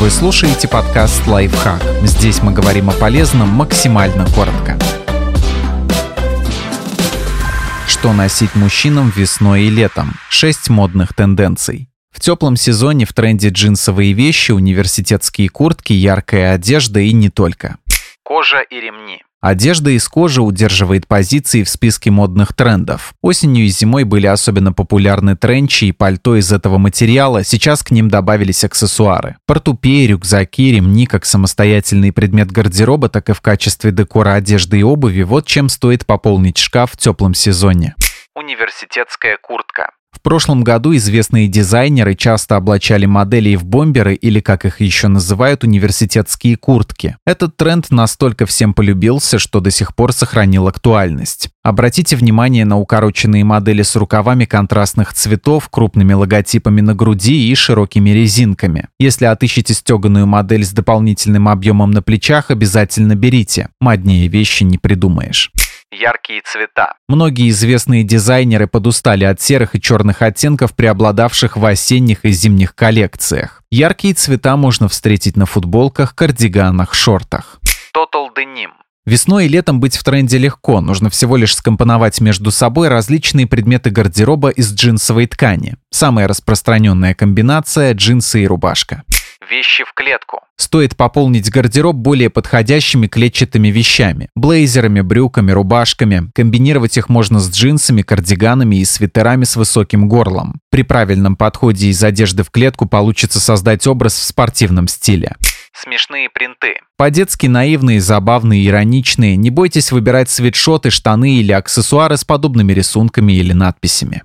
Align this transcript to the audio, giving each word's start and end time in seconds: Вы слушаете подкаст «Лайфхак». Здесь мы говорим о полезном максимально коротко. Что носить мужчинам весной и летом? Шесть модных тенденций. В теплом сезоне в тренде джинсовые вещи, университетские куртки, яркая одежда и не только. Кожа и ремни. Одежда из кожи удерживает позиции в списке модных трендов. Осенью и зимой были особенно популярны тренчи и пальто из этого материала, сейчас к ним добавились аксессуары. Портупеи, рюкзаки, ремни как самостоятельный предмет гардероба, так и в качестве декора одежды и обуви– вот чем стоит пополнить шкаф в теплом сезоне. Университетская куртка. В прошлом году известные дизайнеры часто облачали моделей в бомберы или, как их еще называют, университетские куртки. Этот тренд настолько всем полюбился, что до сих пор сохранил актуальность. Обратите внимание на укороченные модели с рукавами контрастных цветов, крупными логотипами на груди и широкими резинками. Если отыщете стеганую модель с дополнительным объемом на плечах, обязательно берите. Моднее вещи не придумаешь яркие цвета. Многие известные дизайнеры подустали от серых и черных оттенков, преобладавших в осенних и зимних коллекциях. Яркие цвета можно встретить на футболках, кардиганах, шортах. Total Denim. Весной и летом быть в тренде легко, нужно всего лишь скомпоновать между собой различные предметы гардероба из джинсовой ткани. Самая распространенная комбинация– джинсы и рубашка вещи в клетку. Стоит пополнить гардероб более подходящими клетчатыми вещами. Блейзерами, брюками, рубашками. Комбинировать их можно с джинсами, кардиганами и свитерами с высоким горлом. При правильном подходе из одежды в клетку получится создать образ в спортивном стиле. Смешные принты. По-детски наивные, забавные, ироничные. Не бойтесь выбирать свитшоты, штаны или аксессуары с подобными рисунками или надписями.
Вы 0.00 0.10
слушаете 0.10 0.68
подкаст 0.68 1.26
«Лайфхак». 1.26 1.82
Здесь 2.04 2.40
мы 2.40 2.52
говорим 2.52 2.88
о 2.88 2.92
полезном 2.92 3.48
максимально 3.48 4.26
коротко. 4.26 4.78
Что 7.88 8.12
носить 8.12 8.54
мужчинам 8.54 9.10
весной 9.10 9.62
и 9.62 9.70
летом? 9.70 10.12
Шесть 10.30 10.70
модных 10.70 11.14
тенденций. 11.14 11.88
В 12.12 12.20
теплом 12.20 12.54
сезоне 12.54 13.06
в 13.06 13.12
тренде 13.12 13.48
джинсовые 13.48 14.12
вещи, 14.12 14.52
университетские 14.52 15.48
куртки, 15.48 15.94
яркая 15.94 16.54
одежда 16.54 17.00
и 17.00 17.12
не 17.12 17.28
только. 17.28 17.78
Кожа 18.22 18.60
и 18.60 18.80
ремни. 18.80 19.24
Одежда 19.40 19.90
из 19.90 20.08
кожи 20.08 20.42
удерживает 20.42 21.06
позиции 21.06 21.62
в 21.62 21.68
списке 21.68 22.10
модных 22.10 22.54
трендов. 22.54 23.14
Осенью 23.22 23.66
и 23.66 23.68
зимой 23.68 24.02
были 24.02 24.26
особенно 24.26 24.72
популярны 24.72 25.36
тренчи 25.36 25.84
и 25.84 25.92
пальто 25.92 26.34
из 26.34 26.52
этого 26.52 26.78
материала, 26.78 27.44
сейчас 27.44 27.84
к 27.84 27.92
ним 27.92 28.08
добавились 28.08 28.64
аксессуары. 28.64 29.36
Портупеи, 29.46 30.06
рюкзаки, 30.06 30.72
ремни 30.72 31.06
как 31.06 31.24
самостоятельный 31.24 32.12
предмет 32.12 32.50
гардероба, 32.50 33.08
так 33.08 33.30
и 33.30 33.32
в 33.32 33.40
качестве 33.40 33.92
декора 33.92 34.34
одежды 34.34 34.80
и 34.80 34.82
обуви– 34.82 35.22
вот 35.28 35.46
чем 35.46 35.68
стоит 35.68 36.04
пополнить 36.04 36.58
шкаф 36.58 36.92
в 36.92 36.96
теплом 36.96 37.34
сезоне. 37.34 37.94
Университетская 38.34 39.38
куртка. 39.40 39.92
В 40.18 40.20
прошлом 40.20 40.64
году 40.64 40.96
известные 40.96 41.46
дизайнеры 41.48 42.14
часто 42.14 42.56
облачали 42.56 43.06
моделей 43.06 43.56
в 43.56 43.64
бомберы 43.64 44.14
или, 44.14 44.40
как 44.40 44.64
их 44.64 44.80
еще 44.80 45.08
называют, 45.08 45.64
университетские 45.64 46.56
куртки. 46.56 47.16
Этот 47.24 47.56
тренд 47.56 47.90
настолько 47.90 48.44
всем 48.44 48.74
полюбился, 48.74 49.38
что 49.38 49.60
до 49.60 49.70
сих 49.70 49.94
пор 49.94 50.12
сохранил 50.12 50.66
актуальность. 50.66 51.50
Обратите 51.62 52.16
внимание 52.16 52.64
на 52.64 52.78
укороченные 52.78 53.44
модели 53.44 53.82
с 53.82 53.94
рукавами 53.94 54.44
контрастных 54.44 55.14
цветов, 55.14 55.68
крупными 55.68 56.14
логотипами 56.14 56.80
на 56.80 56.94
груди 56.94 57.50
и 57.50 57.54
широкими 57.54 58.10
резинками. 58.10 58.88
Если 58.98 59.26
отыщете 59.26 59.72
стеганую 59.74 60.26
модель 60.26 60.64
с 60.64 60.72
дополнительным 60.72 61.48
объемом 61.48 61.92
на 61.92 62.02
плечах, 62.02 62.50
обязательно 62.50 63.14
берите. 63.14 63.68
Моднее 63.80 64.26
вещи 64.28 64.64
не 64.64 64.78
придумаешь 64.78 65.52
яркие 65.90 66.42
цвета. 66.44 66.94
Многие 67.08 67.50
известные 67.50 68.04
дизайнеры 68.04 68.66
подустали 68.66 69.24
от 69.24 69.40
серых 69.40 69.74
и 69.74 69.80
черных 69.80 70.22
оттенков, 70.22 70.74
преобладавших 70.74 71.56
в 71.56 71.64
осенних 71.64 72.24
и 72.24 72.30
зимних 72.30 72.74
коллекциях. 72.74 73.62
Яркие 73.70 74.14
цвета 74.14 74.56
можно 74.56 74.88
встретить 74.88 75.36
на 75.36 75.46
футболках, 75.46 76.14
кардиганах, 76.14 76.94
шортах. 76.94 77.60
Total 77.94 78.28
Denim. 78.36 78.70
Весной 79.06 79.46
и 79.46 79.48
летом 79.48 79.80
быть 79.80 79.96
в 79.96 80.04
тренде 80.04 80.36
легко, 80.36 80.82
нужно 80.82 81.08
всего 81.08 81.36
лишь 81.36 81.56
скомпоновать 81.56 82.20
между 82.20 82.50
собой 82.50 82.88
различные 82.88 83.46
предметы 83.46 83.88
гардероба 83.88 84.50
из 84.50 84.74
джинсовой 84.74 85.26
ткани. 85.26 85.76
Самая 85.88 86.28
распространенная 86.28 87.14
комбинация– 87.14 87.94
джинсы 87.94 88.42
и 88.42 88.46
рубашка 88.46 89.04
вещи 89.50 89.84
в 89.84 89.92
клетку. 89.94 90.40
Стоит 90.56 90.96
пополнить 90.96 91.50
гардероб 91.50 91.96
более 91.96 92.30
подходящими 92.30 93.06
клетчатыми 93.06 93.68
вещами. 93.68 94.28
Блейзерами, 94.34 95.00
брюками, 95.00 95.52
рубашками. 95.52 96.30
Комбинировать 96.34 96.96
их 96.96 97.08
можно 97.08 97.40
с 97.40 97.50
джинсами, 97.50 98.02
кардиганами 98.02 98.76
и 98.76 98.84
свитерами 98.84 99.44
с 99.44 99.56
высоким 99.56 100.08
горлом. 100.08 100.60
При 100.70 100.82
правильном 100.82 101.36
подходе 101.36 101.88
из 101.88 102.02
одежды 102.02 102.42
в 102.42 102.50
клетку 102.50 102.86
получится 102.86 103.40
создать 103.40 103.86
образ 103.86 104.14
в 104.14 104.22
спортивном 104.22 104.88
стиле. 104.88 105.36
Смешные 105.72 106.28
принты. 106.28 106.80
По-детски 106.96 107.46
наивные, 107.46 108.00
забавные, 108.00 108.66
ироничные. 108.66 109.36
Не 109.36 109.50
бойтесь 109.50 109.92
выбирать 109.92 110.28
свитшоты, 110.28 110.90
штаны 110.90 111.36
или 111.36 111.52
аксессуары 111.52 112.16
с 112.16 112.24
подобными 112.24 112.72
рисунками 112.72 113.32
или 113.32 113.52
надписями. 113.52 114.24